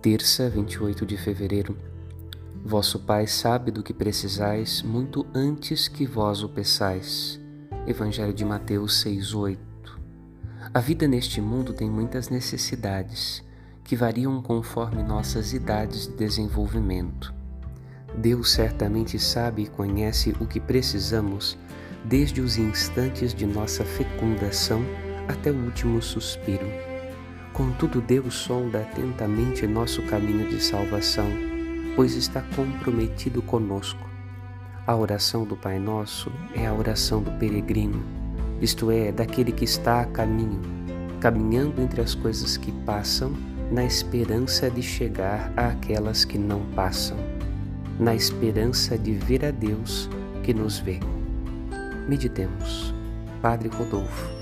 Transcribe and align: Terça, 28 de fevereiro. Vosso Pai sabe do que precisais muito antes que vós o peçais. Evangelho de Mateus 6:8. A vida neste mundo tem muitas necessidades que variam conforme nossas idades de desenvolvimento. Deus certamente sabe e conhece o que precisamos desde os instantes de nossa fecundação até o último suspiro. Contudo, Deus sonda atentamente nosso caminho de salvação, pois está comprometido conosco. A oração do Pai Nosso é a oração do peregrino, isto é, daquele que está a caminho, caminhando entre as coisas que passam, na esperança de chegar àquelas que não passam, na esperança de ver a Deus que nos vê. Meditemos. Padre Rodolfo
Terça, 0.00 0.48
28 0.48 1.04
de 1.04 1.16
fevereiro. 1.16 1.76
Vosso 2.64 3.00
Pai 3.00 3.26
sabe 3.26 3.70
do 3.70 3.82
que 3.82 3.92
precisais 3.92 4.82
muito 4.82 5.26
antes 5.34 5.88
que 5.88 6.06
vós 6.06 6.42
o 6.42 6.48
peçais. 6.48 7.40
Evangelho 7.86 8.32
de 8.32 8.44
Mateus 8.44 9.00
6:8. 9.02 9.58
A 10.72 10.80
vida 10.80 11.08
neste 11.08 11.40
mundo 11.40 11.72
tem 11.72 11.90
muitas 11.90 12.28
necessidades 12.28 13.42
que 13.82 13.96
variam 13.96 14.42
conforme 14.42 15.02
nossas 15.02 15.52
idades 15.52 16.06
de 16.06 16.14
desenvolvimento. 16.14 17.34
Deus 18.16 18.50
certamente 18.50 19.18
sabe 19.18 19.62
e 19.62 19.66
conhece 19.66 20.34
o 20.40 20.46
que 20.46 20.60
precisamos 20.60 21.56
desde 22.04 22.40
os 22.40 22.58
instantes 22.58 23.32
de 23.34 23.46
nossa 23.46 23.84
fecundação 23.84 24.82
até 25.26 25.50
o 25.50 25.64
último 25.64 26.00
suspiro. 26.02 26.66
Contudo, 27.58 28.00
Deus 28.00 28.36
sonda 28.36 28.82
atentamente 28.82 29.66
nosso 29.66 30.00
caminho 30.02 30.48
de 30.48 30.62
salvação, 30.62 31.26
pois 31.96 32.14
está 32.14 32.40
comprometido 32.54 33.42
conosco. 33.42 34.08
A 34.86 34.94
oração 34.94 35.44
do 35.44 35.56
Pai 35.56 35.76
Nosso 35.76 36.30
é 36.54 36.68
a 36.68 36.72
oração 36.72 37.20
do 37.20 37.32
peregrino, 37.32 38.00
isto 38.60 38.92
é, 38.92 39.10
daquele 39.10 39.50
que 39.50 39.64
está 39.64 40.02
a 40.02 40.06
caminho, 40.06 40.60
caminhando 41.18 41.82
entre 41.82 42.00
as 42.00 42.14
coisas 42.14 42.56
que 42.56 42.70
passam, 42.86 43.32
na 43.72 43.84
esperança 43.84 44.70
de 44.70 44.80
chegar 44.80 45.52
àquelas 45.56 46.24
que 46.24 46.38
não 46.38 46.60
passam, 46.76 47.16
na 47.98 48.14
esperança 48.14 48.96
de 48.96 49.14
ver 49.14 49.44
a 49.44 49.50
Deus 49.50 50.08
que 50.44 50.54
nos 50.54 50.78
vê. 50.78 51.00
Meditemos. 52.08 52.94
Padre 53.42 53.68
Rodolfo 53.68 54.38